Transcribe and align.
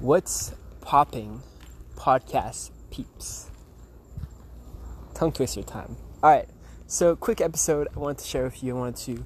What's 0.00 0.52
popping, 0.82 1.42
podcast 1.96 2.70
peeps? 2.90 3.50
Tongue 5.14 5.32
twister 5.32 5.62
time. 5.62 5.96
All 6.22 6.28
right, 6.30 6.46
so 6.86 7.16
quick 7.16 7.40
episode 7.40 7.88
I 7.96 7.98
wanted 7.98 8.18
to 8.18 8.26
share 8.26 8.44
with 8.44 8.62
you. 8.62 8.76
I 8.76 8.78
wanted 8.78 8.96
to 9.06 9.24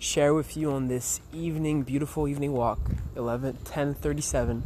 share 0.00 0.34
with 0.34 0.56
you 0.56 0.72
on 0.72 0.88
this 0.88 1.20
evening, 1.32 1.84
beautiful 1.84 2.26
evening 2.26 2.52
walk, 2.52 2.80
11, 3.14 3.58
10:37, 3.62 4.62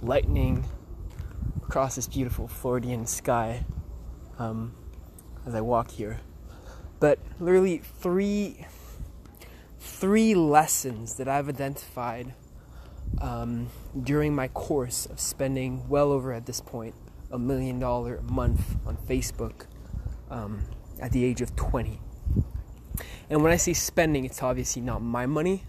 lightning 0.00 0.64
across 1.56 1.96
this 1.96 2.06
beautiful 2.06 2.46
Floridian 2.46 3.04
sky 3.04 3.64
um, 4.38 4.76
as 5.44 5.56
I 5.56 5.60
walk 5.60 5.90
here. 5.90 6.20
But 7.00 7.18
literally 7.40 7.78
three 7.78 8.64
three 9.80 10.36
lessons 10.36 11.14
that 11.14 11.26
I've 11.26 11.48
identified 11.48 12.34
um, 13.20 13.68
during 14.00 14.34
my 14.34 14.48
course 14.48 15.06
of 15.06 15.20
spending 15.20 15.88
well 15.88 16.12
over 16.12 16.32
at 16.32 16.46
this 16.46 16.60
point 16.60 16.94
a 17.30 17.38
million 17.38 17.80
dollar 17.80 18.16
a 18.16 18.22
month 18.22 18.76
on 18.86 18.96
Facebook 18.96 19.66
um, 20.30 20.62
at 21.00 21.12
the 21.12 21.24
age 21.24 21.40
of 21.40 21.56
20. 21.56 21.98
And 23.30 23.42
when 23.42 23.52
I 23.52 23.56
say 23.56 23.72
spending, 23.72 24.24
it's 24.24 24.42
obviously 24.42 24.82
not 24.82 25.00
my 25.00 25.26
money 25.26 25.64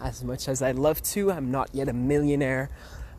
as 0.00 0.22
much 0.22 0.48
as 0.48 0.60
I'd 0.62 0.76
love 0.76 1.02
to. 1.02 1.32
I'm 1.32 1.50
not 1.50 1.70
yet 1.72 1.88
a 1.88 1.92
millionaire, 1.92 2.70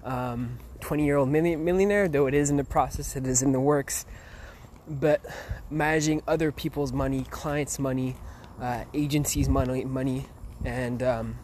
20 0.03 0.13
um, 0.13 0.59
year 0.99 1.17
old 1.17 1.29
millionaire, 1.29 2.07
though 2.07 2.27
it 2.27 2.33
is 2.33 2.49
in 2.49 2.57
the 2.57 2.63
process, 2.63 3.15
it 3.15 3.25
is 3.25 3.41
in 3.41 3.51
the 3.51 3.59
works. 3.59 4.05
But 4.87 5.21
managing 5.69 6.21
other 6.27 6.51
people's 6.51 6.91
money, 6.91 7.25
clients' 7.29 7.79
money, 7.79 8.17
uh, 8.61 8.83
agencies' 8.93 9.49
money, 9.49 9.85
money, 9.85 10.27
and 10.65 11.01
um, 11.01 11.35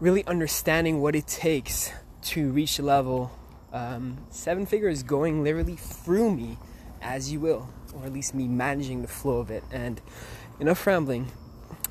really 0.00 0.24
understanding 0.26 1.00
what 1.00 1.14
it 1.14 1.26
takes 1.26 1.92
to 2.22 2.50
reach 2.52 2.78
level 2.80 3.30
um, 3.72 4.18
seven 4.30 4.66
figures 4.66 5.02
going 5.02 5.44
literally 5.44 5.76
through 5.76 6.34
me 6.34 6.58
as 7.02 7.32
you 7.32 7.38
will 7.38 7.68
or 7.94 8.06
at 8.06 8.12
least 8.12 8.34
me 8.34 8.48
managing 8.48 9.02
the 9.02 9.08
flow 9.08 9.38
of 9.38 9.50
it. 9.50 9.64
And 9.70 10.00
enough 10.58 10.86
rambling 10.86 11.30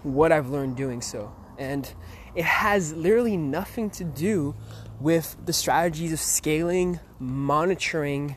what 0.04 0.32
i've 0.32 0.50
learned 0.50 0.78
doing 0.78 1.02
so. 1.02 1.34
And 1.58 1.92
it 2.36 2.46
has 2.46 2.94
literally 2.94 3.38
nothing 3.38 3.90
to 3.92 4.04
do 4.04 4.56
with 5.00 5.36
the 5.46 5.54
strategies 5.54 6.14
of 6.14 6.20
scaling 6.20 7.00
monitoring 7.20 8.36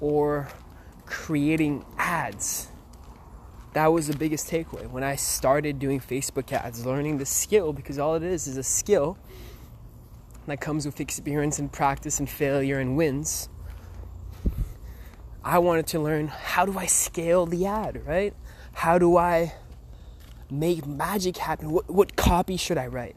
or 0.00 0.48
creating 1.06 1.84
ads 1.96 2.68
that 3.78 3.92
was 3.92 4.08
the 4.08 4.16
biggest 4.16 4.50
takeaway 4.50 4.90
when 4.90 5.04
I 5.04 5.14
started 5.14 5.78
doing 5.78 6.00
Facebook 6.00 6.52
ads, 6.52 6.84
learning 6.84 7.18
the 7.18 7.24
skill 7.24 7.72
because 7.72 7.96
all 7.96 8.16
it 8.16 8.24
is 8.24 8.48
is 8.48 8.56
a 8.56 8.62
skill 8.64 9.16
that 10.48 10.60
comes 10.60 10.84
with 10.84 10.98
experience 10.98 11.60
and 11.60 11.70
practice 11.70 12.18
and 12.18 12.28
failure 12.28 12.80
and 12.80 12.96
wins. 12.96 13.48
I 15.44 15.60
wanted 15.60 15.86
to 15.88 16.00
learn 16.00 16.26
how 16.26 16.66
do 16.66 16.76
I 16.76 16.86
scale 16.86 17.46
the 17.46 17.66
ad, 17.66 18.04
right? 18.04 18.34
How 18.72 18.98
do 18.98 19.16
I 19.16 19.54
make 20.50 20.84
magic 20.84 21.36
happen? 21.36 21.70
What, 21.70 21.88
what 21.88 22.16
copy 22.16 22.56
should 22.56 22.78
I 22.78 22.88
write? 22.88 23.14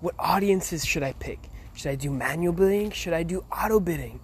What 0.00 0.16
audiences 0.18 0.84
should 0.84 1.02
I 1.02 1.14
pick? 1.14 1.48
Should 1.72 1.88
I 1.92 1.94
do 1.94 2.10
manual 2.10 2.52
bidding? 2.52 2.90
Should 2.90 3.14
I 3.14 3.22
do 3.22 3.42
auto 3.50 3.80
bidding? 3.80 4.20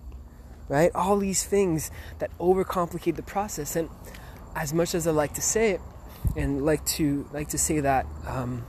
Right? 0.68 0.90
All 0.94 1.16
these 1.16 1.42
things 1.42 1.90
that 2.18 2.36
overcomplicate 2.36 3.16
the 3.16 3.22
process. 3.22 3.76
And 3.76 3.88
as 4.54 4.72
much 4.72 4.94
as 4.94 5.06
I 5.06 5.10
like 5.10 5.34
to 5.34 5.42
say 5.42 5.72
it, 5.72 5.80
and 6.36 6.64
like 6.64 6.84
to 6.86 7.28
like 7.32 7.48
to 7.48 7.58
say 7.58 7.80
that 7.80 8.06
um, 8.26 8.64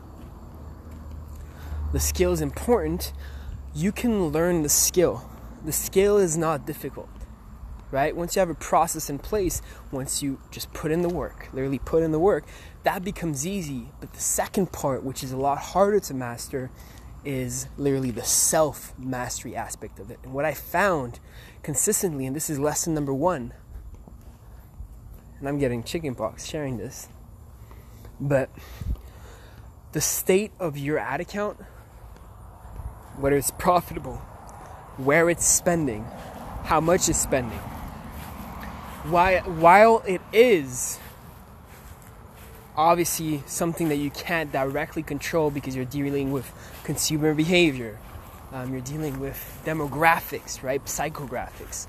the 1.93 1.99
skill 1.99 2.33
is 2.33 2.41
important, 2.41 3.13
you 3.73 3.91
can 3.91 4.27
learn 4.27 4.63
the 4.63 4.69
skill. 4.69 5.29
The 5.63 5.71
skill 5.71 6.17
is 6.17 6.37
not 6.37 6.67
difficult, 6.67 7.09
right? 7.91 8.15
Once 8.15 8.35
you 8.35 8.39
have 8.39 8.49
a 8.49 8.55
process 8.55 9.09
in 9.09 9.17
place, 9.17 9.61
once 9.91 10.21
you 10.21 10.39
just 10.51 10.73
put 10.73 10.91
in 10.91 11.01
the 11.01 11.09
work, 11.09 11.49
literally 11.53 11.79
put 11.79 12.03
in 12.03 12.11
the 12.11 12.19
work, 12.19 12.45
that 12.83 13.03
becomes 13.03 13.47
easy. 13.47 13.87
But 13.99 14.13
the 14.13 14.19
second 14.19 14.71
part, 14.71 15.03
which 15.03 15.23
is 15.23 15.31
a 15.31 15.37
lot 15.37 15.57
harder 15.57 15.99
to 16.01 16.13
master, 16.13 16.69
is 17.23 17.67
literally 17.77 18.11
the 18.11 18.23
self 18.23 18.93
mastery 18.99 19.55
aspect 19.55 19.99
of 19.99 20.11
it. 20.11 20.19
And 20.23 20.33
what 20.33 20.45
I 20.45 20.53
found 20.53 21.19
consistently, 21.63 22.25
and 22.25 22.35
this 22.35 22.49
is 22.49 22.59
lesson 22.59 22.93
number 22.93 23.13
one 23.13 23.53
and 25.39 25.47
I'm 25.47 25.59
getting 25.59 25.83
chickenpox 25.83 26.45
sharing 26.45 26.77
this. 26.77 27.09
But 28.19 28.49
the 29.91 30.01
state 30.01 30.51
of 30.59 30.77
your 30.77 30.97
ad 30.97 31.21
account, 31.21 31.57
whether 33.17 33.35
it's 33.35 33.51
profitable, 33.51 34.17
where 34.97 35.29
it's 35.29 35.45
spending, 35.45 36.05
how 36.63 36.79
much 36.79 37.09
it's 37.09 37.19
spending, 37.19 37.59
why, 39.09 39.39
while 39.39 40.03
it 40.07 40.21
is 40.33 40.99
obviously 42.77 43.43
something 43.45 43.89
that 43.89 43.97
you 43.97 44.09
can't 44.09 44.51
directly 44.51 45.03
control 45.03 45.51
because 45.51 45.75
you're 45.75 45.85
dealing 45.85 46.31
with 46.31 46.51
consumer 46.83 47.33
behavior, 47.33 47.99
um, 48.51 48.71
you're 48.71 48.81
dealing 48.81 49.19
with 49.19 49.61
demographics, 49.65 50.63
right? 50.63 50.83
Psychographics 50.85 51.87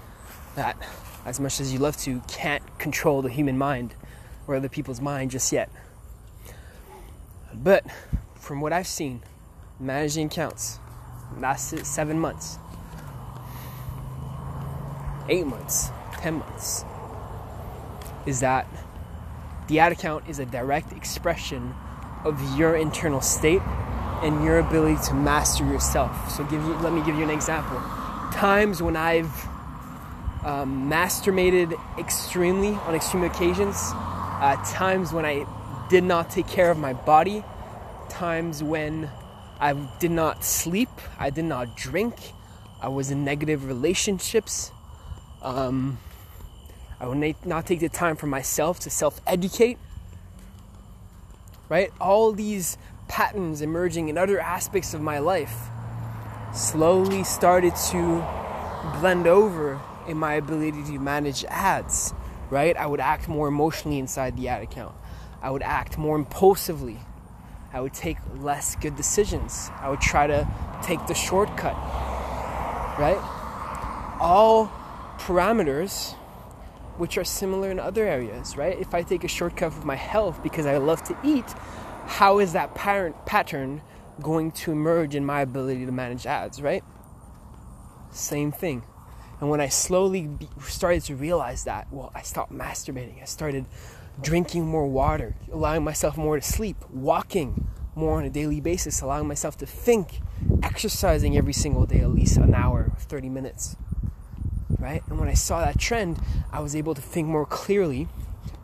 that 0.56 0.76
as 1.24 1.40
much 1.40 1.60
as 1.60 1.72
you 1.72 1.78
love 1.78 1.96
to, 1.98 2.20
can't 2.28 2.62
control 2.78 3.22
the 3.22 3.28
human 3.28 3.56
mind 3.56 3.94
or 4.46 4.54
other 4.54 4.68
people's 4.68 5.00
mind 5.00 5.30
just 5.30 5.52
yet. 5.52 5.70
But 7.54 7.84
from 8.34 8.60
what 8.60 8.72
I've 8.72 8.86
seen, 8.86 9.22
managing 9.80 10.26
accounts, 10.26 10.78
last 11.38 11.76
seven 11.84 12.18
months, 12.18 12.58
eight 15.28 15.46
months, 15.46 15.90
ten 16.12 16.34
months, 16.34 16.84
is 18.26 18.40
that 18.40 18.66
the 19.68 19.80
ad 19.80 19.92
account 19.92 20.28
is 20.28 20.38
a 20.38 20.46
direct 20.46 20.92
expression 20.92 21.74
of 22.24 22.58
your 22.58 22.76
internal 22.76 23.20
state 23.20 23.62
and 24.22 24.44
your 24.44 24.58
ability 24.58 25.00
to 25.08 25.14
master 25.14 25.64
yourself. 25.64 26.30
So 26.30 26.44
give 26.44 26.62
you 26.62 26.74
let 26.74 26.92
me 26.92 27.02
give 27.04 27.16
you 27.16 27.24
an 27.24 27.30
example. 27.30 27.80
Times 28.32 28.82
when 28.82 28.96
I've 28.96 29.48
um, 30.44 30.90
masturbated 30.90 31.78
extremely 31.98 32.70
on 32.86 32.94
extreme 32.94 33.24
occasions, 33.24 33.76
uh, 33.94 34.56
times 34.66 35.12
when 35.12 35.24
I 35.24 35.46
did 35.88 36.04
not 36.04 36.30
take 36.30 36.46
care 36.46 36.70
of 36.70 36.78
my 36.78 36.92
body, 36.92 37.44
times 38.08 38.62
when 38.62 39.10
I 39.60 39.72
did 39.98 40.10
not 40.10 40.44
sleep, 40.44 40.90
I 41.18 41.30
did 41.30 41.44
not 41.44 41.76
drink, 41.76 42.14
I 42.80 42.88
was 42.88 43.10
in 43.10 43.24
negative 43.24 43.66
relationships. 43.66 44.70
Um, 45.42 45.98
I 47.00 47.06
would 47.06 47.34
not 47.44 47.66
take 47.66 47.80
the 47.80 47.88
time 47.88 48.16
for 48.16 48.26
myself 48.26 48.80
to 48.80 48.90
self 48.90 49.20
educate. 49.26 49.78
Right? 51.68 51.92
All 52.00 52.32
these 52.32 52.78
patterns 53.08 53.60
emerging 53.60 54.08
in 54.08 54.18
other 54.18 54.38
aspects 54.38 54.94
of 54.94 55.00
my 55.00 55.18
life 55.18 55.68
slowly 56.54 57.24
started 57.24 57.74
to 57.90 58.24
blend 59.00 59.26
over 59.26 59.80
in 60.08 60.16
my 60.16 60.34
ability 60.34 60.84
to 60.84 60.98
manage 60.98 61.44
ads, 61.46 62.14
right? 62.50 62.76
I 62.76 62.86
would 62.86 63.00
act 63.00 63.28
more 63.28 63.48
emotionally 63.48 63.98
inside 63.98 64.36
the 64.36 64.48
ad 64.48 64.62
account. 64.62 64.94
I 65.42 65.50
would 65.50 65.62
act 65.62 65.98
more 65.98 66.16
impulsively. 66.16 66.98
I 67.72 67.80
would 67.80 67.92
take 67.92 68.18
less 68.38 68.76
good 68.76 68.96
decisions. 68.96 69.70
I 69.80 69.90
would 69.90 70.00
try 70.00 70.26
to 70.26 70.48
take 70.82 71.06
the 71.06 71.14
shortcut, 71.14 71.74
right? 72.98 73.18
All 74.20 74.72
parameters 75.18 76.14
which 76.96 77.18
are 77.18 77.24
similar 77.24 77.70
in 77.70 77.78
other 77.78 78.06
areas, 78.06 78.56
right? 78.56 78.78
If 78.78 78.94
I 78.94 79.02
take 79.02 79.24
a 79.24 79.28
shortcut 79.28 79.74
with 79.74 79.84
my 79.84 79.96
health 79.96 80.42
because 80.42 80.64
I 80.64 80.78
love 80.78 81.02
to 81.04 81.16
eat, 81.22 81.44
how 82.06 82.38
is 82.38 82.52
that 82.54 82.74
pattern 82.74 83.82
going 84.22 84.52
to 84.52 84.72
emerge 84.72 85.14
in 85.14 85.26
my 85.26 85.42
ability 85.42 85.84
to 85.84 85.92
manage 85.92 86.24
ads, 86.24 86.62
right? 86.62 86.82
Same 88.10 88.50
thing. 88.50 88.82
And 89.40 89.50
when 89.50 89.60
I 89.60 89.68
slowly 89.68 90.30
started 90.62 91.02
to 91.04 91.16
realize 91.16 91.64
that, 91.64 91.88
well, 91.90 92.10
I 92.14 92.22
stopped 92.22 92.52
masturbating. 92.52 93.20
I 93.20 93.26
started 93.26 93.66
drinking 94.22 94.66
more 94.66 94.86
water, 94.86 95.34
allowing 95.52 95.84
myself 95.84 96.16
more 96.16 96.36
to 96.36 96.42
sleep, 96.42 96.76
walking 96.90 97.68
more 97.94 98.18
on 98.18 98.24
a 98.24 98.30
daily 98.30 98.60
basis, 98.60 99.00
allowing 99.00 99.28
myself 99.28 99.56
to 99.58 99.66
think, 99.66 100.20
exercising 100.62 101.36
every 101.36 101.52
single 101.52 101.86
day 101.86 102.00
at 102.00 102.10
least 102.10 102.36
an 102.36 102.54
hour, 102.54 102.92
30 102.98 103.28
minutes. 103.28 103.76
Right? 104.78 105.02
And 105.08 105.18
when 105.18 105.28
I 105.28 105.34
saw 105.34 105.60
that 105.60 105.78
trend, 105.78 106.18
I 106.52 106.60
was 106.60 106.76
able 106.76 106.94
to 106.94 107.00
think 107.00 107.28
more 107.28 107.46
clearly, 107.46 108.08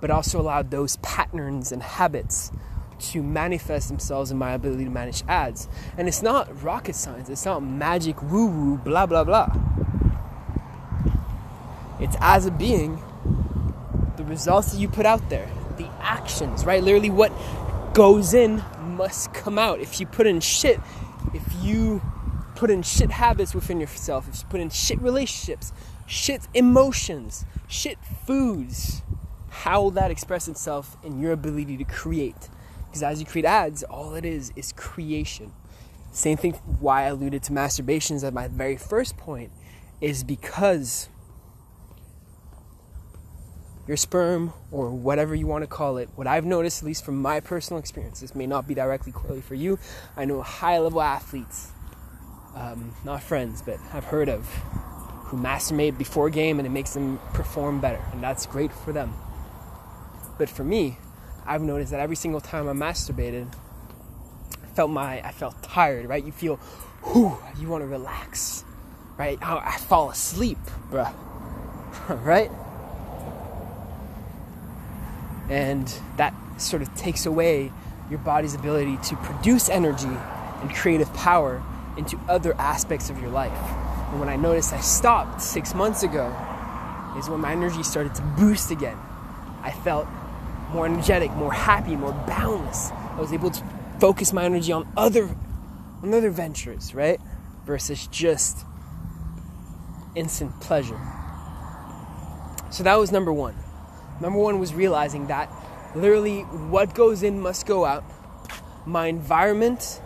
but 0.01 0.11
also 0.11 0.41
allowed 0.41 0.71
those 0.71 0.97
patterns 0.97 1.73
and 1.73 1.83
habits 1.83 2.53
to 3.01 3.23
manifest 3.23 3.89
themselves 3.89 4.31
in 4.31 4.39
my 4.39 4.53
ability 4.53 4.85
to 4.85 4.91
manage 4.91 5.23
ads. 5.27 5.69
And 5.97 6.09
it's 6.09 6.23
not 6.23 6.63
rocket 6.63 6.95
science, 6.95 7.29
it's 7.29 7.45
not 7.45 7.63
magic 7.63 8.23
woo 8.23 8.47
woo, 8.47 8.77
blah, 8.79 9.07
blah, 9.07 9.25
blah. 9.25 9.51
It's 12.03 12.17
as 12.21 12.47
a 12.47 12.51
being, 12.51 13.01
the 14.17 14.25
results 14.25 14.73
that 14.73 14.79
you 14.79 14.89
put 14.89 15.07
out 15.07 15.31
there, 15.31 15.49
the 15.77 15.89
actions, 16.01 16.65
right? 16.65 16.83
Literally, 16.83 17.11
what 17.11 17.33
goes 17.95 18.35
in 18.35 18.63
must 18.81 19.33
come 19.33 19.57
out. 19.57 19.79
If 19.79 20.01
you 20.01 20.07
put 20.07 20.27
in 20.27 20.41
shit, 20.41 20.81
if 21.33 21.43
you 21.63 22.03
put 22.57 22.71
in 22.71 22.83
shit 22.83 23.13
habits 23.13 23.55
within 23.55 23.79
yourself, 23.79 24.29
if 24.29 24.41
you 24.41 24.47
put 24.51 24.61
in 24.61 24.71
shit 24.71 25.01
relationships, 25.01 25.73
shit 26.07 26.49
emotions, 26.55 27.45
shit 27.69 27.99
foods, 28.27 29.03
how 29.49 29.83
will 29.83 29.91
that 29.93 30.11
express 30.11 30.49
itself 30.49 30.97
in 31.05 31.21
your 31.21 31.31
ability 31.31 31.77
to 31.77 31.85
create? 31.85 32.49
Because 32.87 33.05
as 33.05 33.21
you 33.21 33.27
create 33.27 33.45
ads, 33.45 33.85
all 33.85 34.15
it 34.15 34.25
is 34.25 34.53
is 34.57 34.73
creation. 34.73 35.53
Same 36.11 36.37
thing 36.37 36.55
why 36.81 37.05
I 37.05 37.07
alluded 37.07 37.45
to 37.45 37.53
masturbations 37.53 38.27
at 38.27 38.35
my 38.35 38.49
very 38.49 38.77
first 38.77 39.17
point 39.17 39.53
is 40.01 40.25
because 40.25 41.09
your 43.87 43.97
sperm 43.97 44.53
or 44.71 44.91
whatever 44.91 45.35
you 45.35 45.47
want 45.47 45.63
to 45.63 45.67
call 45.67 45.97
it, 45.97 46.09
what 46.15 46.27
I've 46.27 46.45
noticed, 46.45 46.83
at 46.83 46.87
least 46.87 47.05
from 47.05 47.21
my 47.21 47.41
personal 47.41 47.81
experience, 47.81 48.21
this 48.21 48.35
may 48.35 48.47
not 48.47 48.69
be 48.69 48.75
directly 48.75 49.13
correlated 49.13 49.45
for 49.45 49.55
you. 49.55 49.79
I 50.17 50.25
know 50.25 50.41
high 50.43 50.79
level 50.79 51.03
athletes, 51.03 51.71
um, 52.55 52.95
not 53.05 53.23
friends, 53.23 53.63
but 53.63 53.79
I've 53.93 54.05
heard 54.05 54.29
of, 54.29 54.47
who 54.47 55.37
masturbate 55.37 55.99
before 55.99 56.31
game 56.31 56.59
and 56.59 56.67
it 56.67 56.71
makes 56.71 56.95
them 56.95 57.19
perform 57.33 57.81
better, 57.81 58.03
and 58.13 58.23
that's 58.23 58.47
great 58.47 58.73
for 58.73 58.93
them. 58.93 59.15
But 60.39 60.49
for 60.49 60.65
me, 60.65 60.99
I've 61.45 61.63
noticed 61.63 61.91
that 61.91 62.01
every 62.01 62.17
single 62.17 62.41
time 62.41 62.69
I 62.69 62.73
masturbated, 62.73 63.53
I 64.63 64.67
felt 64.75 64.91
my, 64.91 65.27
I 65.27 65.33
felt 65.33 65.61
tired, 65.63 66.07
right? 66.07 66.25
You 66.25 66.33
feel, 66.33 66.57
whew, 67.13 67.37
you 67.59 67.69
want 67.69 67.83
to 67.83 67.89
relax, 67.89 68.65
right? 69.19 69.39
I, 69.43 69.75
I 69.75 69.77
fall 69.79 70.11
asleep, 70.11 70.59
bruh, 70.91 71.13
right? 72.25 72.51
And 75.49 75.93
that 76.17 76.35
sort 76.59 76.83
of 76.83 76.95
takes 76.95 77.27
away 77.27 77.73
your 78.11 78.19
body's 78.19 78.55
ability 78.55 78.99
to 79.09 79.17
produce 79.17 79.69
energy 79.69 80.07
and 80.61 80.75
creative 80.75 81.13
power 81.15 81.63
into 81.97 82.19
other 82.29 82.55
aspects 82.55 83.11
of 83.11 83.21
your 83.21 83.31
life. 83.31 83.53
And 84.11 84.21
when 84.21 84.29
I 84.29 84.37
noticed 84.37 84.73
I 84.73 84.81
stopped 84.81 85.43
six 85.43 85.75
months 85.75 86.03
ago, 86.03 86.35
is 87.19 87.29
when 87.29 87.41
my 87.41 87.53
energy 87.53 87.83
started 87.83 88.15
to 88.15 88.23
boost 88.23 88.71
again. 88.71 88.97
I 89.63 89.71
felt 89.71 90.07
more 90.71 90.87
energetic, 90.87 91.31
more 91.33 91.53
happy, 91.53 91.97
more 91.97 92.13
boundless. 92.27 92.91
I 92.91 93.21
was 93.21 93.33
able 93.33 93.51
to 93.51 93.65
focus 94.01 94.33
my 94.33 94.45
energy 94.45 94.73
on 94.73 94.91
other 94.97 95.29
on 96.03 96.13
other 96.13 96.31
ventures, 96.31 96.95
right? 96.95 97.21
Versus 97.65 98.07
just 98.09 98.65
instant 100.15 100.61
pleasure. 100.61 101.01
So 102.71 102.83
that 102.83 102.97
was 102.97 103.13
number 103.13 103.33
1. 103.33 103.55
Number 104.21 104.39
1 104.39 104.59
was 104.59 104.75
realizing 104.75 105.27
that 105.29 105.51
literally 105.95 106.41
what 106.41 106.95
goes 106.95 107.23
in 107.23 107.41
must 107.41 107.67
go 107.67 107.85
out. 107.85 108.05
My 108.87 109.07
environment 109.07 110.01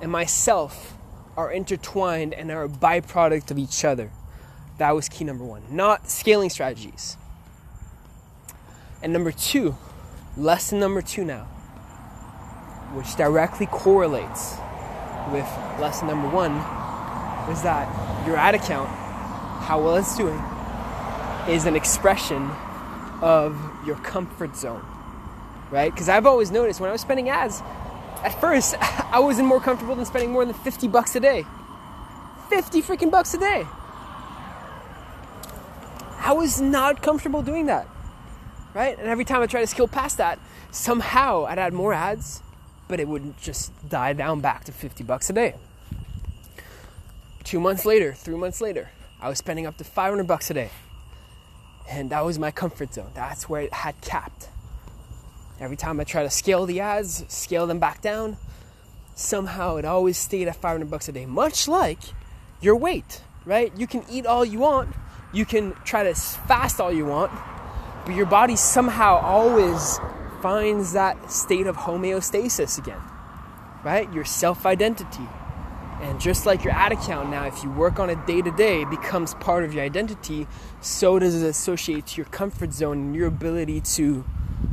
and 0.00 0.10
myself 0.10 0.94
are 1.36 1.50
intertwined 1.50 2.34
and 2.34 2.50
are 2.50 2.64
a 2.64 2.68
byproduct 2.68 3.50
of 3.50 3.58
each 3.58 3.84
other. 3.84 4.10
That 4.78 4.94
was 4.94 5.08
key 5.08 5.24
number 5.24 5.44
one, 5.44 5.62
not 5.70 6.10
scaling 6.10 6.50
strategies. 6.50 7.16
And 9.02 9.12
number 9.12 9.32
two, 9.32 9.76
lesson 10.36 10.80
number 10.80 11.02
two 11.02 11.24
now, 11.24 11.44
which 12.94 13.14
directly 13.16 13.66
correlates 13.66 14.56
with 15.32 15.46
lesson 15.80 16.08
number 16.08 16.28
one, 16.28 16.52
is 17.52 17.62
that 17.62 18.26
your 18.26 18.36
ad 18.36 18.54
account, 18.54 18.88
how 18.88 19.80
well 19.80 19.96
it's 19.96 20.16
doing, 20.16 20.42
is 21.48 21.66
an 21.66 21.76
expression 21.76 22.50
of 23.24 23.58
your 23.86 23.96
comfort 23.96 24.54
zone, 24.54 24.84
right? 25.70 25.90
Because 25.90 26.10
I've 26.10 26.26
always 26.26 26.50
noticed 26.50 26.78
when 26.78 26.90
I 26.90 26.92
was 26.92 27.00
spending 27.00 27.30
ads, 27.30 27.62
at 28.22 28.38
first, 28.38 28.74
I 28.80 29.18
wasn't 29.18 29.48
more 29.48 29.60
comfortable 29.60 29.94
than 29.94 30.04
spending 30.04 30.30
more 30.30 30.44
than 30.44 30.54
50 30.54 30.88
bucks 30.88 31.16
a 31.16 31.20
day. 31.20 31.46
50 32.50 32.82
freaking 32.82 33.10
bucks 33.10 33.32
a 33.32 33.38
day. 33.38 33.66
I 36.20 36.34
was 36.34 36.60
not 36.60 37.00
comfortable 37.00 37.42
doing 37.42 37.64
that. 37.66 37.88
Right? 38.74 38.98
And 38.98 39.08
every 39.08 39.24
time 39.24 39.40
I 39.40 39.46
tried 39.46 39.62
to 39.62 39.68
scale 39.68 39.88
past 39.88 40.18
that, 40.18 40.38
somehow 40.70 41.46
I'd 41.46 41.58
add 41.58 41.72
more 41.72 41.94
ads, 41.94 42.42
but 42.88 43.00
it 43.00 43.08
would 43.08 43.38
just 43.40 43.72
die 43.88 44.12
down 44.12 44.40
back 44.40 44.64
to 44.64 44.72
50 44.72 45.02
bucks 45.02 45.30
a 45.30 45.32
day. 45.32 45.54
Two 47.42 47.58
months 47.58 47.86
later, 47.86 48.12
three 48.12 48.36
months 48.36 48.60
later, 48.60 48.90
I 49.18 49.30
was 49.30 49.38
spending 49.38 49.66
up 49.66 49.78
to 49.78 49.84
500 49.84 50.26
bucks 50.26 50.50
a 50.50 50.54
day. 50.54 50.70
And 51.88 52.10
that 52.10 52.24
was 52.24 52.38
my 52.38 52.50
comfort 52.50 52.94
zone. 52.94 53.10
That's 53.14 53.48
where 53.48 53.62
it 53.62 53.72
had 53.72 54.00
capped. 54.00 54.48
Every 55.60 55.76
time 55.76 56.00
I 56.00 56.04
try 56.04 56.22
to 56.22 56.30
scale 56.30 56.66
the 56.66 56.80
ads, 56.80 57.24
scale 57.28 57.66
them 57.66 57.78
back 57.78 58.00
down, 58.00 58.36
somehow 59.14 59.76
it 59.76 59.84
always 59.84 60.18
stayed 60.18 60.48
at 60.48 60.56
500 60.56 60.90
bucks 60.90 61.08
a 61.08 61.12
day. 61.12 61.26
Much 61.26 61.68
like 61.68 62.00
your 62.60 62.76
weight, 62.76 63.22
right? 63.44 63.72
You 63.76 63.86
can 63.86 64.04
eat 64.10 64.26
all 64.26 64.44
you 64.44 64.58
want, 64.58 64.94
you 65.32 65.44
can 65.44 65.74
try 65.84 66.04
to 66.04 66.14
fast 66.14 66.80
all 66.80 66.92
you 66.92 67.06
want, 67.06 67.32
but 68.04 68.14
your 68.14 68.26
body 68.26 68.56
somehow 68.56 69.16
always 69.16 69.98
finds 70.42 70.92
that 70.92 71.30
state 71.30 71.66
of 71.66 71.76
homeostasis 71.76 72.78
again, 72.78 73.00
right? 73.84 74.12
Your 74.12 74.24
self 74.24 74.66
identity. 74.66 75.28
And 76.04 76.20
just 76.20 76.44
like 76.44 76.64
your 76.64 76.74
ad 76.74 76.92
account 76.92 77.30
now, 77.30 77.46
if 77.46 77.64
you 77.64 77.70
work 77.70 77.98
on 77.98 78.10
it 78.10 78.26
day 78.26 78.42
to 78.42 78.50
day, 78.50 78.84
becomes 78.84 79.32
part 79.36 79.64
of 79.64 79.72
your 79.72 79.82
identity, 79.82 80.46
so 80.82 81.18
does 81.18 81.42
it 81.42 81.46
associate 81.46 82.08
to 82.08 82.18
your 82.18 82.26
comfort 82.26 82.74
zone 82.74 82.98
and 82.98 83.16
your 83.16 83.26
ability 83.26 83.80
to 83.80 84.22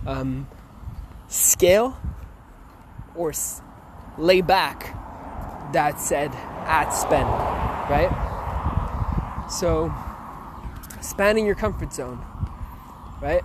um, 0.06 0.46
scale 1.30 1.98
or 3.16 3.30
s- 3.30 3.62
lay 4.18 4.42
back 4.42 4.94
that 5.72 6.02
said 6.02 6.32
ad 6.66 6.90
spend, 6.90 7.30
right? 7.90 8.12
So, 9.50 9.94
spanning 11.02 11.46
your 11.46 11.56
comfort 11.56 11.94
zone, 11.94 12.20
right? 13.22 13.42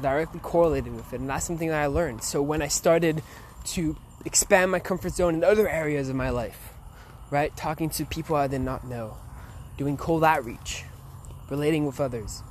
Directly 0.00 0.40
correlated 0.40 0.94
with 0.94 1.12
it, 1.12 1.20
and 1.20 1.28
that's 1.28 1.44
something 1.44 1.68
that 1.68 1.82
I 1.82 1.86
learned. 1.86 2.22
So, 2.22 2.40
when 2.40 2.62
I 2.62 2.68
started 2.68 3.22
to 3.66 3.94
expand 4.24 4.70
my 4.70 4.78
comfort 4.78 5.12
zone 5.12 5.34
in 5.34 5.44
other 5.44 5.68
areas 5.68 6.08
of 6.08 6.16
my 6.16 6.30
life, 6.30 6.72
right? 7.30 7.54
Talking 7.56 7.90
to 7.90 8.04
people 8.04 8.36
I 8.36 8.46
did 8.46 8.60
not 8.60 8.84
know, 8.86 9.16
doing 9.76 9.96
cold 9.96 10.24
outreach, 10.24 10.84
relating 11.50 11.86
with 11.86 12.00
others, 12.00 12.42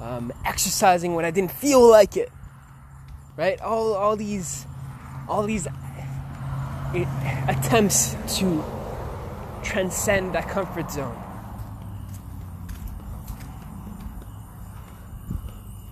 um, 0.00 0.32
exercising 0.44 1.14
when 1.14 1.24
I 1.24 1.30
didn't 1.30 1.52
feel 1.52 1.88
like 1.88 2.16
it, 2.16 2.30
right? 3.36 3.60
All 3.60 3.94
all 3.94 4.16
these 4.16 4.66
all 5.28 5.44
these 5.44 5.68
attempts 7.48 8.16
to 8.38 8.64
transcend 9.62 10.34
that 10.34 10.48
comfort 10.48 10.90
zone. 10.90 11.16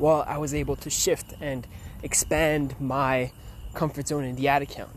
Well, 0.00 0.24
I 0.28 0.38
was 0.38 0.54
able 0.54 0.76
to 0.76 0.90
shift 0.90 1.34
and 1.40 1.66
expand 2.02 2.80
my 2.80 3.32
comfort 3.74 4.08
zone 4.08 4.24
in 4.24 4.36
the 4.36 4.46
ad 4.48 4.62
account 4.62 4.90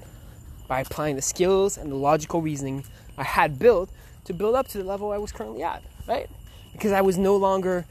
by 0.71 0.79
applying 0.79 1.17
the 1.17 1.21
skills 1.21 1.77
and 1.77 1.91
the 1.91 1.95
logical 1.97 2.41
reasoning 2.41 2.85
I 3.17 3.25
had 3.25 3.59
built 3.59 3.89
to 4.23 4.33
build 4.33 4.55
up 4.55 4.69
to 4.69 4.77
the 4.77 4.85
level 4.85 5.11
I 5.11 5.17
was 5.17 5.33
currently 5.33 5.63
at, 5.63 5.83
right? 6.07 6.29
Because 6.71 6.93
I 6.93 7.01
was 7.01 7.17
no 7.17 7.35
longer 7.35 7.83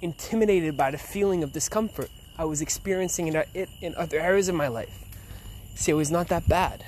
intimidated 0.00 0.78
by 0.78 0.90
the 0.92 0.96
feeling 0.96 1.42
of 1.42 1.52
discomfort 1.52 2.08
I 2.38 2.46
was 2.46 2.62
experiencing 2.62 3.28
it 3.28 3.68
in 3.82 3.94
other 3.96 4.18
areas 4.18 4.48
of 4.48 4.54
my 4.54 4.68
life. 4.68 4.88
See, 5.74 5.92
it 5.92 5.94
was 5.94 6.10
not 6.10 6.28
that 6.28 6.48
bad. 6.48 6.82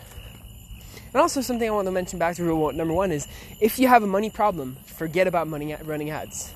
And 1.12 1.20
also, 1.20 1.42
something 1.42 1.68
I 1.68 1.72
want 1.72 1.88
to 1.88 1.92
mention 1.92 2.18
back 2.18 2.36
to 2.36 2.42
rule 2.42 2.72
number 2.72 2.94
one 2.94 3.12
is 3.12 3.28
if 3.60 3.78
you 3.78 3.88
have 3.88 4.02
a 4.02 4.06
money 4.06 4.30
problem, 4.30 4.76
forget 4.86 5.26
about 5.26 5.46
money 5.46 5.76
running 5.84 6.08
ads. 6.08 6.54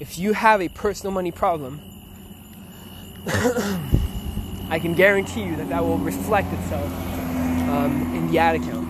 If 0.00 0.18
you 0.18 0.32
have 0.32 0.62
a 0.62 0.70
personal 0.70 1.12
money 1.12 1.30
problem, 1.30 1.82
I 3.26 4.78
can 4.80 4.94
guarantee 4.94 5.44
you 5.44 5.56
that 5.56 5.68
that 5.68 5.84
will 5.84 5.98
reflect 5.98 6.50
itself 6.54 7.11
um, 7.72 8.14
in 8.14 8.30
the 8.30 8.38
ad 8.38 8.56
account. 8.56 8.86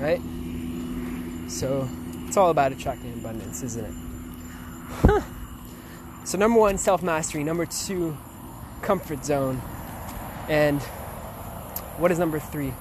Right? 0.00 0.20
So, 1.50 1.88
it's 2.26 2.36
all 2.36 2.50
about 2.50 2.72
attracting 2.72 3.12
abundance, 3.14 3.62
isn't 3.62 3.84
it? 3.84 5.22
So, 6.28 6.36
number 6.36 6.60
one, 6.60 6.76
self 6.76 7.02
mastery. 7.02 7.42
Number 7.42 7.64
two, 7.64 8.14
comfort 8.82 9.24
zone. 9.24 9.62
And 10.46 10.82
what 11.96 12.10
is 12.10 12.18
number 12.18 12.38
three? 12.38 12.74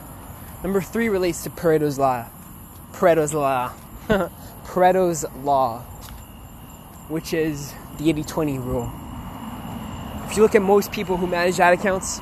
Number 0.63 0.81
three 0.81 1.07
relates 1.07 1.43
to 1.43 1.49
Pareto's 1.49 1.97
Law. 1.97 2.25
Pareto's 2.91 3.33
Law. 3.33 3.71
Pareto's 4.65 5.23
Law, 5.45 5.79
which 7.07 7.33
is 7.33 7.73
the 7.99 8.09
80 8.09 8.23
20 8.25 8.59
rule. 8.59 8.91
If 10.25 10.35
you 10.35 10.43
look 10.43 10.53
at 10.53 10.61
most 10.61 10.91
people 10.91 11.15
who 11.15 11.25
manage 11.25 11.57
ad 11.61 11.73
accounts, 11.73 12.19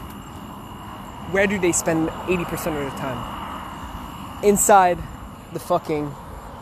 where 1.32 1.48
do 1.48 1.60
they 1.60 1.72
spend 1.72 2.10
80% 2.10 2.52
of 2.52 2.74
their 2.74 2.90
time? 2.92 4.44
Inside 4.44 4.98
the 5.54 5.60
fucking 5.60 6.12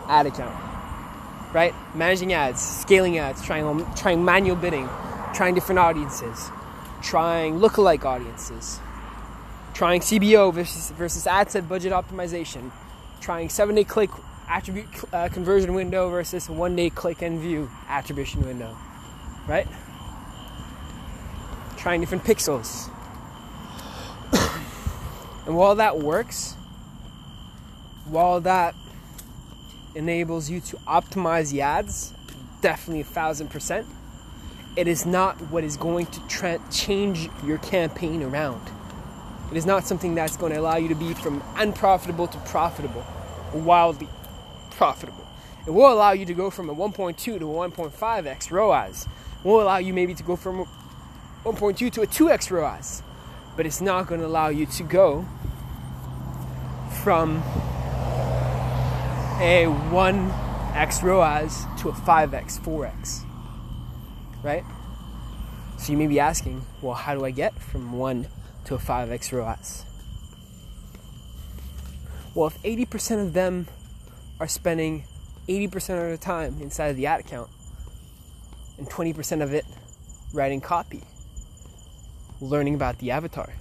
ad 0.08 0.26
account 0.26 0.74
right? 1.54 1.74
Managing 1.96 2.34
ads, 2.34 2.60
scaling 2.60 3.18
ads, 3.18 3.46
trying 3.46 3.86
trying 3.96 4.26
manual 4.26 4.56
bidding, 4.56 4.90
trying 5.34 5.54
different 5.54 5.80
audiences, 5.80 6.50
trying 7.02 7.60
lookalike 7.60 8.04
audiences, 8.04 8.80
trying 9.74 10.02
CBO 10.02 10.54
versus 10.54 10.90
versus 10.92 11.28
ad 11.28 11.52
set 11.52 11.70
budget 11.70 11.94
optimization, 11.94 12.72
trying 13.22 13.50
seven 13.50 13.76
day 13.76 13.84
click 13.84 14.10
attribute 14.50 14.88
uh, 15.14 15.30
conversion 15.30 15.74
window 15.74 16.10
versus 16.10 16.50
one 16.50 16.76
day 16.76 16.90
click 16.90 17.22
and 17.22 17.40
view 17.40 17.70
attribution 17.88 18.42
window, 18.46 18.76
right? 19.48 19.68
Trying 21.78 22.02
different 22.02 22.24
pixels. 22.24 22.90
And 25.46 25.56
while 25.56 25.76
that 25.76 26.00
works, 26.00 26.56
while 28.06 28.40
that 28.42 28.76
enables 29.96 30.50
you 30.50 30.60
to 30.62 30.78
optimize 30.78 31.52
the 31.52 31.62
ads, 31.62 32.14
definitely 32.62 33.02
a 33.02 33.06
thousand 33.06 33.50
percent, 33.50 33.86
it 34.76 34.88
is 34.88 35.06
not 35.06 35.40
what 35.52 35.64
is 35.64 35.78
going 35.78 36.06
to 36.08 36.28
tra- 36.28 36.62
change 36.72 37.30
your 37.46 37.58
campaign 37.60 38.24
around. 38.24 38.62
It 39.52 39.58
is 39.58 39.66
not 39.66 39.86
something 39.86 40.16
that's 40.16 40.36
going 40.36 40.52
to 40.54 40.60
allow 40.60 40.78
you 40.78 40.88
to 40.88 40.96
be 40.96 41.14
from 41.14 41.44
unprofitable 41.58 42.28
to 42.28 42.38
profitable, 42.40 43.06
wildly 43.54 44.08
profitable. 44.72 45.28
It 45.68 45.72
will 45.72 45.94
allow 45.94 46.12
you 46.12 46.26
to 46.26 46.34
go 46.34 46.50
from 46.50 46.70
a 46.70 46.76
1.2 46.76 47.18
to 47.18 47.36
a 47.36 47.40
1.5x 47.40 48.52
ROAS. 48.52 49.08
It 49.44 49.48
will 49.48 49.62
allow 49.62 49.78
you 49.78 49.94
maybe 49.94 50.14
to 50.16 50.24
go 50.24 50.36
from 50.36 50.66
1.2 51.44 51.92
to 51.92 52.02
a 52.02 52.08
2x 52.08 52.50
ROAS. 52.50 53.04
But 53.56 53.66
it's 53.66 53.82
not 53.82 54.08
going 54.08 54.22
to 54.22 54.28
allow 54.28 54.48
you 54.48 54.66
to 54.66 54.84
go 54.84 55.26
from 57.04 57.44
a 59.40 59.66
1x 59.92 61.04
ROAS 61.04 61.66
to 61.80 61.90
a 61.90 61.92
5x, 61.92 62.60
4x. 62.62 63.26
Right? 64.44 64.64
So 65.78 65.92
you 65.92 65.98
may 65.98 66.08
be 66.08 66.20
asking, 66.20 66.66
well, 66.82 66.94
how 66.94 67.14
do 67.14 67.26
I 67.26 67.32
get 67.32 67.54
from 67.56 67.94
1 67.94 68.28
to 68.66 68.76
a 68.76 68.78
5x 68.78 69.32
ROAS? 69.34 69.86
Well, 72.34 72.48
if 72.48 72.62
80% 72.64 73.22
of 73.22 73.34
them 73.34 73.68
are 74.40 74.48
spending 74.48 75.04
80% 75.48 75.76
of 75.76 75.84
their 75.86 76.18
time 76.18 76.62
inside 76.62 76.88
of 76.88 76.96
the 76.96 77.06
ad 77.06 77.20
account 77.20 77.50
and 78.78 78.90
20% 78.90 79.44
of 79.44 79.54
it 79.54 79.66
writing 80.34 80.62
copy, 80.62 81.04
learning 82.44 82.76
about 82.76 83.00
the 83.00 83.12
avatar, 83.12 83.54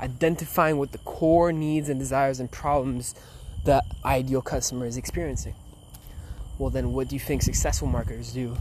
identifying 0.00 0.78
what 0.78 0.92
the 0.92 0.98
core 0.98 1.52
needs 1.52 1.88
and 1.88 1.98
desires 1.98 2.40
and 2.40 2.50
problems 2.50 3.14
the 3.64 3.82
ideal 4.04 4.42
customer 4.42 4.86
is 4.86 4.96
experiencing. 4.96 5.54
Well, 6.58 6.70
then, 6.70 6.92
what 6.92 7.08
do 7.08 7.16
you 7.16 7.20
think 7.20 7.42
successful 7.42 7.88
marketers 7.88 8.32
do? 8.32 8.56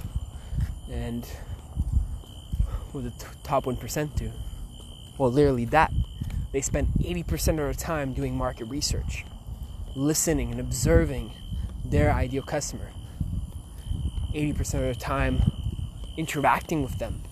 And 0.91 1.25
what 2.91 3.03
the 3.03 3.13
top 3.43 3.65
1% 3.65 4.15
do? 4.15 4.31
Well, 5.17 5.31
literally 5.31 5.65
that. 5.65 5.91
They 6.51 6.61
spend 6.61 6.87
80% 6.99 7.49
of 7.49 7.55
their 7.57 7.73
time 7.73 8.13
doing 8.13 8.35
market 8.35 8.65
research, 8.65 9.25
listening 9.95 10.51
and 10.51 10.59
observing 10.59 11.33
their 11.85 12.11
ideal 12.11 12.43
customer. 12.43 12.91
80% 14.33 14.59
of 14.59 14.81
their 14.81 14.93
time 14.93 15.60
interacting 16.17 16.83
with 16.83 16.97
them, 16.99 17.23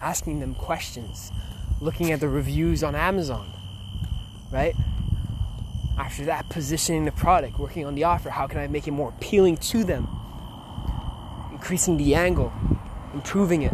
asking 0.00 0.40
them 0.40 0.54
questions, 0.54 1.30
looking 1.80 2.10
at 2.12 2.20
the 2.20 2.28
reviews 2.28 2.82
on 2.82 2.94
Amazon, 2.94 3.50
right? 4.50 4.74
After 5.98 6.24
that, 6.26 6.48
positioning 6.48 7.04
the 7.04 7.12
product, 7.12 7.58
working 7.58 7.86
on 7.86 7.94
the 7.94 8.04
offer. 8.04 8.30
How 8.30 8.46
can 8.46 8.60
I 8.60 8.66
make 8.66 8.86
it 8.86 8.90
more 8.90 9.10
appealing 9.10 9.56
to 9.58 9.84
them? 9.84 10.08
Increasing 11.52 11.96
the 11.96 12.14
angle, 12.14 12.52
improving 13.14 13.62
it, 13.62 13.72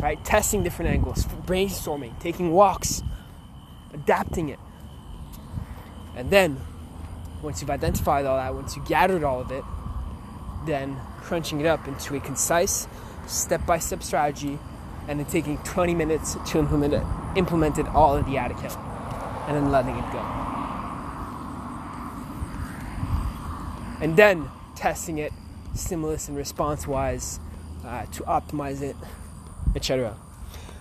right? 0.00 0.22
Testing 0.24 0.62
different 0.62 0.90
angles, 0.90 1.24
brainstorming, 1.46 2.18
taking 2.20 2.52
walks, 2.52 3.02
adapting 3.92 4.48
it. 4.48 4.58
And 6.16 6.30
then, 6.30 6.58
once 7.42 7.60
you've 7.60 7.70
identified 7.70 8.26
all 8.26 8.36
that, 8.36 8.54
once 8.54 8.76
you 8.76 8.82
gathered 8.86 9.22
all 9.22 9.40
of 9.40 9.52
it, 9.52 9.64
then 10.66 10.98
crunching 11.28 11.60
it 11.60 11.66
up 11.66 11.86
into 11.86 12.16
a 12.16 12.20
concise, 12.20 12.88
step 13.26 13.64
by 13.66 13.78
step 13.78 14.02
strategy, 14.02 14.58
and 15.08 15.20
then 15.20 15.26
taking 15.26 15.58
20 15.58 15.94
minutes 15.94 16.38
to 16.46 16.58
implement 16.58 16.94
it, 16.94 17.02
implement 17.36 17.76
it 17.76 17.86
all 17.88 18.16
in 18.16 18.24
the 18.24 18.38
ad 18.38 18.50
account, 18.50 18.78
and 19.46 19.54
then 19.54 19.70
letting 19.70 19.94
it 19.94 20.10
go. 20.10 20.18
And 24.00 24.16
then 24.16 24.48
testing 24.74 25.18
it, 25.18 25.34
stimulus 25.74 26.28
and 26.28 26.36
response 26.36 26.86
wise, 26.86 27.40
uh, 27.84 28.06
to 28.06 28.22
optimize 28.22 28.80
it, 28.80 28.96
etc. 29.76 30.16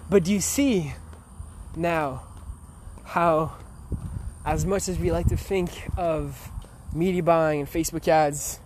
But 0.10 0.24
do 0.24 0.32
you 0.32 0.40
see 0.40 0.94
now 1.76 2.24
how, 3.04 3.52
as 4.46 4.66
much 4.66 4.88
as 4.88 4.98
we 4.98 5.12
like 5.12 5.28
to 5.28 5.36
think 5.36 5.90
of 5.98 6.50
media 6.94 7.22
buying 7.22 7.60
and 7.60 7.70
Facebook 7.70 8.08
ads 8.08 8.62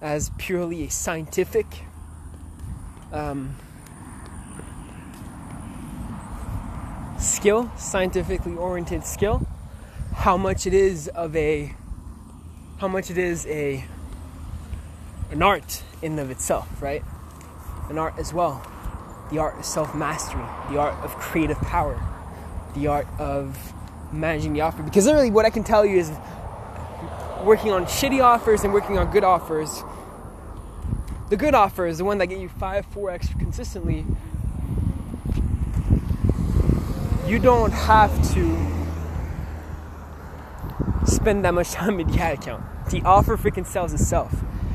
as 0.00 0.30
purely 0.38 0.84
a 0.84 0.90
scientific 0.90 1.66
um, 3.12 3.56
skill, 7.18 7.70
scientifically 7.76 8.54
oriented 8.56 9.04
skill, 9.04 9.46
how 10.14 10.36
much 10.36 10.66
it 10.66 10.74
is 10.74 11.08
of 11.08 11.34
a 11.36 11.74
how 12.78 12.88
much 12.88 13.10
it 13.10 13.16
is 13.16 13.46
a 13.46 13.84
an 15.30 15.42
art 15.42 15.82
in 16.02 16.18
of 16.18 16.30
itself, 16.30 16.68
right? 16.82 17.02
An 17.88 17.98
art 17.98 18.14
as 18.18 18.32
well. 18.32 18.64
The 19.30 19.38
art 19.38 19.58
of 19.58 19.64
self-mastery, 19.64 20.44
the 20.70 20.78
art 20.78 20.94
of 21.02 21.16
creative 21.16 21.58
power, 21.58 22.00
the 22.74 22.86
art 22.86 23.08
of 23.18 23.72
managing 24.12 24.52
the 24.52 24.60
offer. 24.60 24.82
Because 24.82 25.06
literally 25.06 25.30
what 25.30 25.44
I 25.44 25.50
can 25.50 25.64
tell 25.64 25.84
you 25.84 25.98
is 25.98 26.12
working 27.46 27.72
on 27.72 27.86
shitty 27.86 28.22
offers 28.22 28.64
and 28.64 28.74
working 28.74 28.98
on 28.98 29.10
good 29.10 29.24
offers. 29.24 29.82
The 31.30 31.36
good 31.36 31.54
offer 31.54 31.86
is 31.86 31.98
the 31.98 32.04
one 32.04 32.18
that 32.18 32.26
get 32.26 32.38
you 32.38 32.48
5, 32.48 32.90
4x 32.92 33.38
consistently 33.38 34.04
you 37.26 37.40
don't 37.40 37.72
have 37.72 38.12
to 38.34 38.56
spend 41.06 41.44
that 41.44 41.54
much 41.54 41.70
time 41.72 41.98
in 41.98 42.06
the 42.06 42.18
ad 42.20 42.38
account. 42.38 42.64
The 42.90 43.02
offer 43.02 43.36
freaking 43.36 43.66
sells 43.66 43.92
itself. 43.92 44.32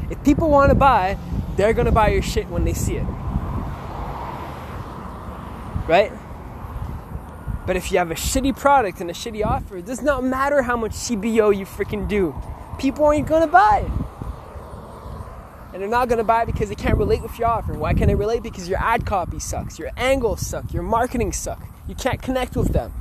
If 0.10 0.22
people 0.24 0.50
want 0.50 0.70
to 0.70 0.76
buy, 0.76 1.18
they're 1.56 1.74
gonna 1.74 1.92
buy 1.92 2.10
your 2.10 2.22
shit 2.22 2.50
when 2.50 2.66
they 2.66 2.74
see 2.74 2.98
it. 2.98 3.06
Right? 5.88 6.12
But 7.66 7.78
if 7.78 7.92
you 7.92 8.00
have 8.00 8.12
a 8.12 8.16
shitty 8.16 8.58
product 8.58 9.00
and 9.00 9.10
a 9.10 9.14
shitty 9.14 9.46
offer, 9.46 9.78
it 9.78 9.86
does 9.86 10.02
not 10.02 10.24
matter 10.24 10.64
how 10.64 10.76
much 10.76 10.92
CBO 10.92 11.56
you 11.56 11.66
freaking 11.66 12.08
do. 12.08 12.36
People 12.82 13.12
ain't 13.12 13.28
gonna 13.28 13.46
buy. 13.46 13.86
And 15.72 15.80
they're 15.80 15.88
not 15.88 16.10
gonna 16.10 16.24
buy 16.24 16.46
because 16.46 16.68
they 16.68 16.74
can't 16.74 16.98
relate 16.98 17.22
with 17.22 17.38
your 17.38 17.48
offer. 17.48 17.74
Why 17.74 17.94
can't 17.94 18.08
they 18.08 18.16
relate? 18.16 18.42
Because 18.42 18.68
your 18.68 18.80
ad 18.80 19.06
copy 19.06 19.38
sucks, 19.38 19.78
your 19.78 19.92
angles 19.96 20.42
suck, 20.42 20.74
your 20.74 20.82
marketing 20.82 21.32
suck. 21.32 21.62
You 21.88 21.94
can't 21.94 22.20
connect 22.24 22.56
with 22.56 22.74
them. 22.74 22.92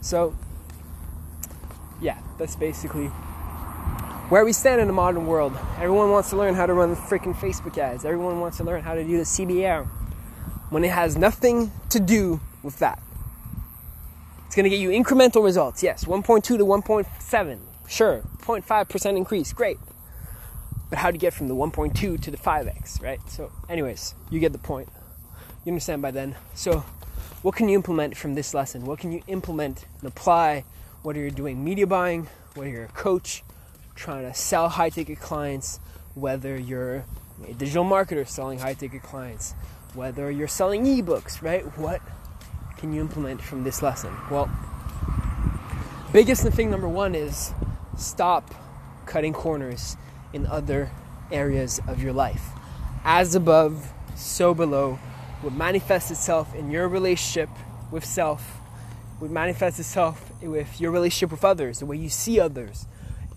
So, 0.00 0.36
yeah, 2.00 2.18
that's 2.38 2.54
basically 2.54 3.08
where 4.28 4.44
we 4.44 4.52
stand 4.52 4.80
in 4.80 4.86
the 4.86 4.92
modern 4.92 5.26
world. 5.26 5.52
Everyone 5.78 6.12
wants 6.12 6.30
to 6.30 6.36
learn 6.36 6.54
how 6.54 6.64
to 6.64 6.74
run 6.74 6.94
freaking 6.94 7.34
Facebook 7.34 7.76
ads. 7.76 8.04
Everyone 8.04 8.38
wants 8.38 8.58
to 8.58 8.64
learn 8.64 8.82
how 8.82 8.94
to 8.94 9.02
do 9.02 9.18
the 9.18 9.24
CBR 9.24 9.84
when 10.70 10.84
it 10.84 10.92
has 10.92 11.16
nothing 11.16 11.72
to 11.90 11.98
do 11.98 12.40
with 12.62 12.78
that. 12.78 13.02
It's 14.48 14.56
going 14.56 14.64
to 14.64 14.70
get 14.70 14.80
you 14.80 14.88
incremental 14.88 15.44
results. 15.44 15.82
Yes, 15.82 16.06
1.2 16.06 16.42
to 16.42 16.56
1.7. 16.56 17.58
Sure. 17.86 18.22
0.5% 18.38 19.16
increase. 19.18 19.52
Great. 19.52 19.76
But 20.88 21.00
how 21.00 21.10
do 21.10 21.16
you 21.16 21.20
get 21.20 21.34
from 21.34 21.48
the 21.48 21.54
1.2 21.54 21.94
to 21.94 22.30
the 22.30 22.38
5x, 22.38 23.02
right? 23.02 23.20
So, 23.28 23.52
anyways, 23.68 24.14
you 24.30 24.40
get 24.40 24.52
the 24.52 24.58
point. 24.58 24.88
You 25.66 25.72
understand 25.72 26.00
by 26.00 26.12
then. 26.12 26.34
So, 26.54 26.78
what 27.42 27.56
can 27.56 27.68
you 27.68 27.74
implement 27.74 28.16
from 28.16 28.36
this 28.36 28.54
lesson? 28.54 28.86
What 28.86 28.98
can 28.98 29.12
you 29.12 29.20
implement 29.26 29.84
and 30.00 30.08
apply 30.08 30.64
whether 31.02 31.20
you're 31.20 31.28
doing 31.28 31.62
media 31.62 31.86
buying, 31.86 32.28
whether 32.54 32.70
you're 32.70 32.84
a 32.84 32.88
coach, 32.88 33.44
trying 33.96 34.24
to 34.26 34.32
sell 34.32 34.70
high 34.70 34.88
ticket 34.88 35.20
clients, 35.20 35.78
whether 36.14 36.56
you're 36.56 37.04
a 37.46 37.52
digital 37.52 37.84
marketer 37.84 38.26
selling 38.26 38.60
high 38.60 38.72
ticket 38.72 39.02
clients, 39.02 39.52
whether 39.92 40.30
you're 40.30 40.48
selling 40.48 40.86
ebooks, 40.86 41.42
right? 41.42 41.64
What 41.76 42.00
can 42.78 42.92
you 42.92 43.00
implement 43.00 43.42
from 43.42 43.64
this 43.64 43.82
lesson? 43.82 44.14
Well, 44.30 44.48
biggest 46.12 46.44
thing 46.48 46.70
number 46.70 46.88
one 46.88 47.14
is 47.14 47.52
stop 47.96 48.54
cutting 49.04 49.32
corners 49.32 49.96
in 50.32 50.46
other 50.46 50.90
areas 51.32 51.80
of 51.88 52.02
your 52.02 52.12
life. 52.12 52.50
As 53.04 53.34
above, 53.34 53.92
so 54.14 54.54
below 54.54 54.98
would 55.42 55.56
manifest 55.56 56.10
itself 56.10 56.54
in 56.54 56.70
your 56.70 56.88
relationship 56.88 57.48
with 57.90 58.04
self, 58.04 58.60
would 59.20 59.30
manifest 59.30 59.78
itself 59.78 60.30
with 60.42 60.80
your 60.80 60.90
relationship 60.90 61.30
with 61.30 61.44
others, 61.44 61.80
the 61.80 61.86
way 61.86 61.96
you 61.96 62.08
see 62.08 62.38
others, 62.38 62.86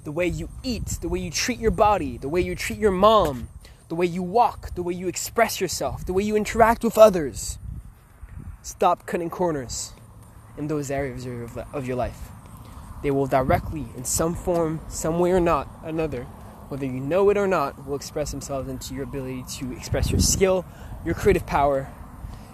the 0.03 0.11
way 0.11 0.27
you 0.27 0.49
eat, 0.63 0.85
the 1.01 1.09
way 1.09 1.19
you 1.19 1.31
treat 1.31 1.59
your 1.59 1.71
body, 1.71 2.17
the 2.17 2.29
way 2.29 2.41
you 2.41 2.55
treat 2.55 2.79
your 2.79 2.91
mom, 2.91 3.49
the 3.87 3.95
way 3.95 4.05
you 4.05 4.23
walk, 4.23 4.73
the 4.75 4.83
way 4.83 4.93
you 4.93 5.07
express 5.07 5.59
yourself, 5.59 6.05
the 6.05 6.13
way 6.13 6.23
you 6.23 6.35
interact 6.35 6.83
with 6.83 6.97
others. 6.97 7.57
Stop 8.63 9.07
cutting 9.07 9.29
corners 9.29 9.93
in 10.57 10.67
those 10.67 10.91
areas 10.91 11.25
of 11.73 11.87
your 11.87 11.95
life. 11.95 12.29
They 13.01 13.09
will 13.09 13.25
directly, 13.25 13.87
in 13.97 14.05
some 14.05 14.35
form, 14.35 14.81
some 14.87 15.17
way 15.17 15.31
or 15.31 15.39
not, 15.39 15.67
another, 15.83 16.25
whether 16.69 16.85
you 16.85 16.99
know 16.99 17.29
it 17.31 17.37
or 17.37 17.47
not, 17.47 17.87
will 17.87 17.95
express 17.95 18.29
themselves 18.29 18.69
into 18.69 18.93
your 18.93 19.03
ability 19.03 19.45
to 19.57 19.71
express 19.73 20.11
your 20.11 20.19
skill, 20.19 20.63
your 21.03 21.15
creative 21.15 21.47
power, 21.47 21.89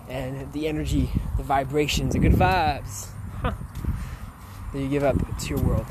and 0.07 0.53
the 0.53 0.67
energy, 0.67 1.09
the 1.35 1.43
vibrations, 1.43 2.13
the 2.13 2.19
good 2.19 2.31
vibes 2.31 3.07
huh, 3.41 3.51
that 4.71 4.79
you 4.79 4.87
give 4.87 5.03
up 5.03 5.17
to 5.39 5.49
your 5.49 5.59
world 5.59 5.85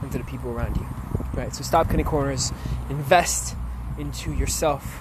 and 0.00 0.12
to 0.12 0.18
the 0.18 0.24
people 0.24 0.52
around 0.52 0.76
you. 0.76 0.86
Right? 1.34 1.52
So 1.52 1.64
stop 1.64 1.88
cutting 1.88 2.06
corners, 2.06 2.52
invest 2.88 3.56
into 3.98 4.32
yourself. 4.32 5.00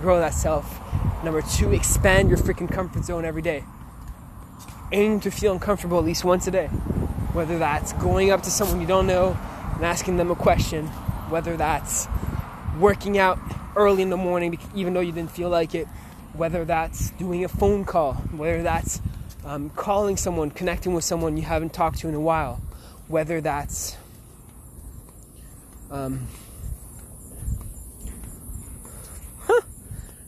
Grow 0.00 0.18
that 0.18 0.32
self. 0.32 0.80
Number 1.22 1.42
two, 1.42 1.72
expand 1.72 2.30
your 2.30 2.38
freaking 2.38 2.70
comfort 2.70 3.04
zone 3.04 3.26
every 3.26 3.42
day. 3.42 3.64
Aim 4.92 5.20
to 5.20 5.30
feel 5.30 5.52
uncomfortable 5.52 5.98
at 5.98 6.04
least 6.04 6.24
once 6.24 6.46
a 6.46 6.50
day. 6.50 6.68
Whether 7.32 7.58
that's 7.58 7.92
going 7.94 8.30
up 8.30 8.42
to 8.44 8.50
someone 8.50 8.80
you 8.80 8.86
don't 8.86 9.06
know 9.06 9.38
and 9.74 9.84
asking 9.84 10.16
them 10.16 10.30
a 10.30 10.34
question, 10.34 10.86
whether 11.28 11.56
that's 11.56 12.08
working 12.78 13.18
out 13.18 13.38
early 13.76 14.02
in 14.02 14.08
the 14.08 14.16
morning 14.16 14.58
even 14.74 14.94
though 14.94 15.00
you 15.00 15.12
didn't 15.12 15.30
feel 15.30 15.50
like 15.50 15.74
it, 15.74 15.86
whether 16.32 16.64
that's 16.64 17.10
doing 17.10 17.44
a 17.44 17.48
phone 17.48 17.84
call, 17.84 18.14
whether 18.14 18.62
that's 18.62 19.02
um, 19.44 19.68
calling 19.70 20.16
someone, 20.16 20.50
connecting 20.50 20.94
with 20.94 21.04
someone 21.04 21.36
you 21.36 21.42
haven't 21.42 21.74
talked 21.74 21.98
to 21.98 22.08
in 22.08 22.14
a 22.14 22.20
while, 22.20 22.60
whether 23.08 23.40
that's 23.42 23.96
um, 25.90 26.26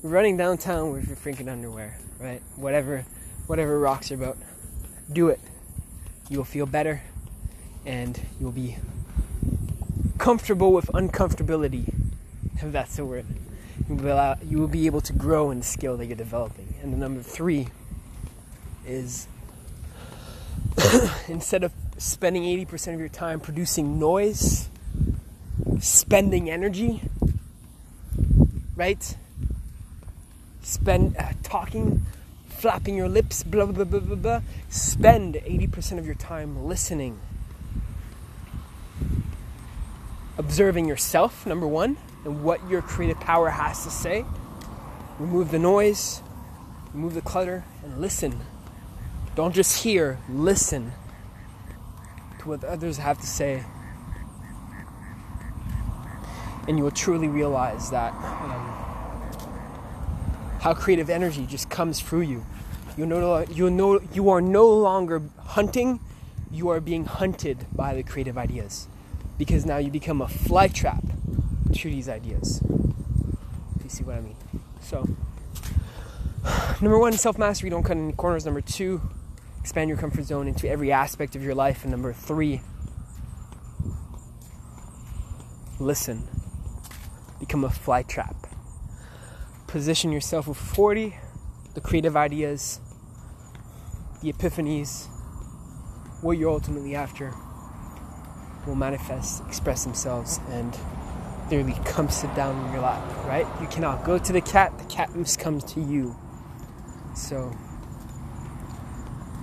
running 0.03 0.37
downtown 0.37 0.93
with 0.93 1.07
your 1.07 1.17
freaking 1.17 1.51
underwear, 1.51 1.97
right? 2.19 2.43
Whatever, 2.57 3.05
whatever 3.47 3.79
rocks 3.79 4.11
your 4.11 4.19
boat, 4.19 4.37
do 5.13 5.29
it. 5.29 5.41
You 6.29 6.39
will 6.39 6.45
feel 6.45 6.67
better, 6.67 7.03
and 7.87 8.19
you 8.39 8.47
will 8.47 8.53
be 8.53 8.77
comfortable 10.19 10.73
with 10.73 10.87
uncomfortability, 10.87 11.93
if 12.57 12.73
that's 12.73 12.97
the 12.97 13.05
word. 13.05 13.27
You 13.89 13.97
will, 13.97 14.15
allow, 14.15 14.37
you 14.45 14.59
will 14.59 14.69
be 14.69 14.87
able 14.87 15.01
to 15.03 15.13
grow 15.13 15.51
in 15.51 15.61
the 15.61 15.65
skill 15.65 15.97
that 15.97 16.07
you're 16.07 16.17
developing. 16.17 16.75
And 16.83 16.93
the 16.93 16.97
number 16.97 17.23
three 17.23 17.69
is 18.87 19.27
instead 21.29 21.65
of 21.65 21.73
spending 21.99 22.43
80% 22.45 22.95
of 22.95 23.01
your 23.01 23.09
time 23.09 23.41
producing 23.41 23.99
noise, 23.99 24.69
spending 25.81 26.51
energy, 26.51 27.03
right? 28.75 29.17
Spend 30.63 31.17
uh, 31.17 31.33
talking, 31.43 32.07
flapping 32.49 32.97
your 32.97 33.09
lips, 33.09 33.43
blah, 33.43 33.67
blah, 33.67 33.85
blah, 33.85 34.01
blah, 34.01 34.17
blah. 34.17 34.41
Spend 34.69 35.35
80% 35.35 35.99
of 35.99 36.07
your 36.07 36.15
time 36.15 36.65
listening. 36.65 37.21
Observing 40.39 40.89
yourself, 40.89 41.47
number 41.47 41.67
one, 41.67 41.99
and 42.25 42.43
what 42.43 42.67
your 42.69 42.81
creative 42.81 43.21
power 43.21 43.51
has 43.51 43.85
to 43.85 43.91
say. 43.91 44.25
Remove 45.19 45.51
the 45.51 45.59
noise, 45.59 46.23
remove 46.95 47.15
the 47.15 47.21
clutter, 47.21 47.65
and 47.85 48.01
listen. 48.01 48.41
Don't 49.35 49.55
just 49.55 49.83
hear, 49.83 50.19
listen 50.29 50.93
to 52.41 52.49
what 52.49 52.65
others 52.65 52.99
have 52.99 53.21
to 53.21 53.27
say. 53.27 53.65
And 56.69 56.79
you 56.79 56.85
will 56.85 56.91
truly 56.91 57.29
realize 57.29 57.91
that. 57.91 58.13
Um, 58.15 58.82
how 60.63 60.73
creative 60.73 61.11
energy 61.11 61.45
just 61.45 61.69
comes 61.69 62.01
through 62.01 62.21
you. 62.21 62.47
You 62.97 63.05
know, 63.05 63.41
you 63.51 64.01
you 64.13 64.31
are 64.31 64.41
no 64.41 64.69
longer 64.69 65.23
hunting; 65.39 65.99
you 66.53 66.69
are 66.69 66.81
being 66.81 67.05
hunted 67.05 67.67
by 67.73 67.95
the 67.95 68.03
creative 68.05 68.39
ideas, 68.39 68.87
because 69.39 69.67
now 69.67 69.79
you 69.79 69.91
become 69.91 70.23
a 70.23 70.29
fly 70.29 70.69
trap 70.69 71.03
to 71.75 71.91
these 71.91 72.09
ideas. 72.09 72.63
If 73.77 73.85
you 73.85 73.91
see 73.91 74.05
what 74.05 74.17
I 74.17 74.21
mean. 74.21 74.37
So, 74.81 75.09
number 76.81 76.99
one, 76.99 77.13
self 77.15 77.39
mastery. 77.39 77.69
Don't 77.69 77.83
cut 77.83 77.97
any 77.97 78.13
corners. 78.13 78.45
Number 78.45 78.61
two, 78.61 79.01
expand 79.61 79.89
your 79.89 79.99
comfort 79.99 80.27
zone 80.27 80.47
into 80.47 80.69
every 80.69 80.93
aspect 80.93 81.35
of 81.35 81.43
your 81.43 81.57
life. 81.57 81.83
And 81.83 81.91
number 81.91 82.13
three, 82.13 82.61
listen. 85.81 86.29
Become 87.41 87.65
a 87.65 87.71
fly 87.71 88.05
trap 88.05 88.52
position 89.73 90.13
yourself 90.13 90.47
with 90.47 90.59
40, 90.59 91.17
the 91.73 91.81
creative 91.81 92.15
ideas, 92.15 92.79
the 94.21 94.31
epiphanies, 94.31 95.07
what 96.21 96.37
you're 96.37 96.51
ultimately 96.51 96.95
after 96.95 97.33
will 98.67 98.75
manifest, 98.75 99.43
express 99.47 99.85
themselves, 99.85 100.41
and 100.51 100.77
literally 101.51 101.75
come 101.87 102.11
sit 102.11 102.33
down 102.35 102.67
in 102.67 102.73
your 102.75 102.83
lap, 102.83 103.03
right? 103.25 103.47
You 103.63 103.67
cannot 103.67 104.05
go 104.05 104.19
to 104.19 104.31
the 104.31 104.43
cat, 104.43 104.79
the 104.79 104.85
cat 104.85 105.17
must 105.17 105.39
come 105.39 105.59
to 105.59 105.81
you. 105.81 106.17
So, 107.17 107.57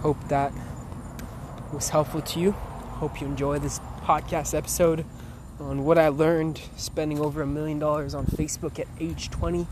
hope 0.01 0.23
that 0.27 0.53
was 1.73 1.89
helpful 1.89 2.21
to 2.21 2.39
you. 2.39 2.51
Hope 2.51 3.19
you 3.19 3.25
enjoy 3.25 3.57
this 3.57 3.79
podcast 4.03 4.55
episode 4.55 5.05
on 5.59 5.85
what 5.85 5.97
I 5.97 6.09
learned 6.09 6.61
spending 6.77 7.19
over 7.19 7.41
a 7.41 7.47
million 7.47 7.79
dollars 7.79 8.13
on 8.13 8.27
Facebook 8.27 8.77
at 8.77 8.87
age 8.99 9.31
20 9.31 9.65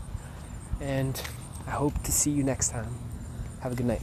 and 0.80 1.20
I 1.66 1.70
hope 1.70 2.02
to 2.04 2.12
see 2.12 2.30
you 2.30 2.42
next 2.42 2.70
time. 2.70 2.94
Have 3.60 3.72
a 3.72 3.74
good 3.74 3.86
night. 3.86 4.02